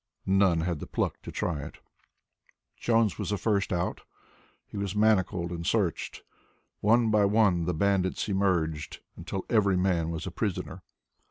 None 0.25 0.61
had 0.61 0.79
the 0.79 0.87
pluck 0.87 1.21
to 1.21 1.31
try 1.31 1.61
it. 1.61 1.77
Jones 2.75 3.19
was 3.19 3.29
the 3.29 3.37
first 3.37 3.69
one 3.69 3.79
out. 3.81 4.01
He 4.65 4.75
was 4.75 4.95
manacled 4.95 5.51
and 5.51 5.63
searched. 5.63 6.23
One 6.79 7.11
by 7.11 7.25
one 7.25 7.65
the 7.65 7.75
bandits 7.75 8.27
emerged 8.27 9.01
until 9.15 9.45
every 9.47 9.77
man 9.77 10.09
was 10.09 10.25
a 10.25 10.31
prisoner. 10.31 10.81